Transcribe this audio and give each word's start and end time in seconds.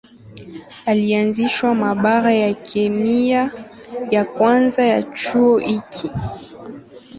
Alianzisha 0.85 1.73
maabara 1.75 2.33
ya 2.33 2.53
kemia 2.53 3.51
ya 4.09 4.25
kwanza 4.25 4.83
ya 4.85 5.03
chuo 5.03 5.57
hiki. 5.57 6.11